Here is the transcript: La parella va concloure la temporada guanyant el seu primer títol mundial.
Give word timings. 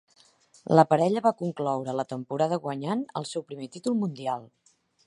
La 0.79 0.85
parella 0.93 1.23
va 1.27 1.33
concloure 1.43 1.95
la 1.99 2.07
temporada 2.15 2.61
guanyant 2.67 3.07
el 3.23 3.31
seu 3.35 3.47
primer 3.53 3.71
títol 3.79 4.01
mundial. 4.03 4.53